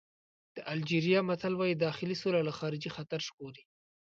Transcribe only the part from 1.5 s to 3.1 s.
وایي داخلي سوله له خارجي